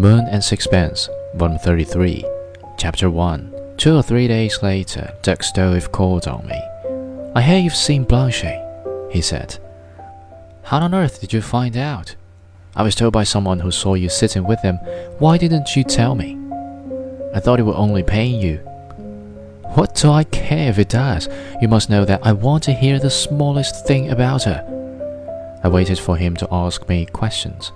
Moon 0.00 0.26
and 0.30 0.42
Sixpence, 0.42 1.08
Volume 1.34 1.58
33, 1.58 2.24
Chapter 2.78 3.10
1. 3.10 3.74
Two 3.76 3.96
or 3.96 4.02
three 4.02 4.26
days 4.26 4.62
later, 4.62 5.12
Dirk 5.22 5.40
Stroeve 5.40 5.92
called 5.92 6.26
on 6.26 6.46
me. 6.46 6.60
I 7.34 7.42
hear 7.42 7.58
you've 7.58 7.74
seen 7.74 8.04
Blanche, 8.04 8.44
he 9.10 9.20
said. 9.20 9.58
How 10.64 10.78
on 10.78 10.94
earth 10.94 11.20
did 11.20 11.32
you 11.32 11.42
find 11.42 11.76
out? 11.76 12.14
I 12.74 12.82
was 12.82 12.94
told 12.94 13.12
by 13.12 13.24
someone 13.24 13.60
who 13.60 13.70
saw 13.70 13.94
you 13.94 14.08
sitting 14.08 14.44
with 14.44 14.60
him. 14.60 14.76
Why 15.18 15.36
didn't 15.36 15.76
you 15.76 15.84
tell 15.84 16.14
me? 16.14 16.38
I 17.34 17.40
thought 17.40 17.60
it 17.60 17.64
would 17.64 17.76
only 17.76 18.02
pain 18.02 18.40
you. 18.40 18.56
What 19.74 19.94
do 19.94 20.10
I 20.10 20.24
care 20.24 20.70
if 20.70 20.78
it 20.78 20.88
does? 20.88 21.28
You 21.60 21.68
must 21.68 21.90
know 21.90 22.04
that 22.04 22.24
I 22.24 22.32
want 22.32 22.62
to 22.64 22.72
hear 22.72 22.98
the 22.98 23.10
smallest 23.10 23.86
thing 23.86 24.10
about 24.10 24.44
her. 24.44 25.60
I 25.62 25.68
waited 25.68 25.98
for 25.98 26.16
him 26.16 26.36
to 26.36 26.48
ask 26.50 26.88
me 26.88 27.06
questions. 27.06 27.72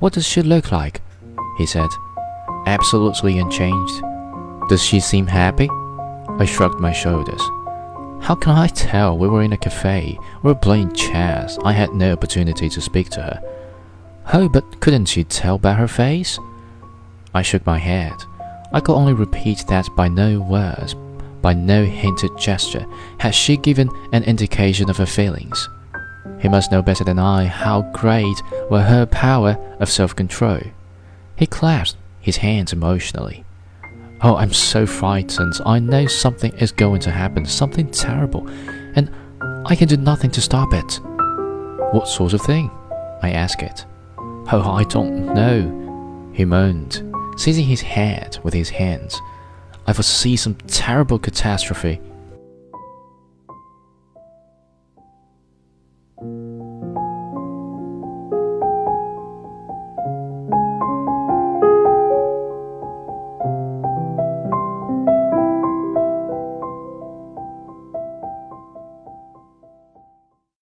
What 0.00 0.12
does 0.12 0.26
she 0.26 0.42
look 0.42 0.72
like? 0.72 1.00
He 1.62 1.66
said. 1.66 1.90
Absolutely 2.66 3.38
unchanged. 3.38 4.02
Does 4.68 4.82
she 4.82 4.98
seem 4.98 5.28
happy? 5.28 5.68
I 6.40 6.44
shrugged 6.44 6.80
my 6.80 6.90
shoulders. 6.90 7.40
How 8.20 8.34
can 8.34 8.50
I 8.50 8.66
tell? 8.66 9.16
We 9.16 9.28
were 9.28 9.44
in 9.44 9.52
a 9.52 9.56
cafe. 9.56 10.18
We 10.42 10.48
were 10.48 10.58
playing 10.58 10.92
chess. 10.94 11.56
I 11.62 11.70
had 11.70 11.94
no 11.94 12.14
opportunity 12.14 12.68
to 12.68 12.80
speak 12.80 13.10
to 13.10 13.22
her. 13.22 13.40
Oh, 14.32 14.48
but 14.48 14.80
couldn't 14.80 15.16
you 15.16 15.22
tell 15.22 15.56
by 15.56 15.74
her 15.74 15.86
face? 15.86 16.36
I 17.32 17.42
shook 17.42 17.64
my 17.64 17.78
head. 17.78 18.14
I 18.72 18.80
could 18.80 18.96
only 18.96 19.12
repeat 19.12 19.64
that 19.68 19.86
by 19.94 20.08
no 20.08 20.40
words, 20.40 20.96
by 21.42 21.52
no 21.54 21.84
hinted 21.84 22.36
gesture, 22.36 22.86
had 23.18 23.36
she 23.36 23.56
given 23.56 23.88
an 24.12 24.24
indication 24.24 24.90
of 24.90 24.96
her 24.96 25.06
feelings. 25.06 25.68
He 26.40 26.48
must 26.48 26.72
know 26.72 26.82
better 26.82 27.04
than 27.04 27.20
I 27.20 27.44
how 27.44 27.82
great 27.92 28.42
were 28.68 28.82
her 28.82 29.06
power 29.06 29.56
of 29.78 29.88
self 29.88 30.16
control. 30.16 30.58
He 31.36 31.46
clasped 31.46 31.98
his 32.20 32.36
hands 32.36 32.72
emotionally. 32.72 33.44
Oh, 34.22 34.36
I'm 34.36 34.52
so 34.52 34.86
frightened. 34.86 35.54
I 35.66 35.80
know 35.80 36.06
something 36.06 36.52
is 36.54 36.70
going 36.70 37.00
to 37.00 37.10
happen, 37.10 37.44
something 37.44 37.90
terrible, 37.90 38.48
and 38.94 39.10
I 39.66 39.74
can 39.74 39.88
do 39.88 39.96
nothing 39.96 40.30
to 40.32 40.40
stop 40.40 40.72
it. 40.72 41.00
What 41.92 42.06
sort 42.06 42.32
of 42.32 42.40
thing? 42.42 42.70
I 43.22 43.32
asked 43.32 43.62
it. 43.62 43.84
Oh, 44.18 44.72
I 44.72 44.84
don't 44.84 45.34
know, 45.34 46.30
he 46.32 46.44
moaned, 46.44 47.02
seizing 47.36 47.64
his 47.64 47.80
head 47.80 48.38
with 48.42 48.54
his 48.54 48.70
hands. 48.70 49.20
I 49.86 49.92
foresee 49.92 50.36
some 50.36 50.54
terrible 50.66 51.18
catastrophe 51.18 52.00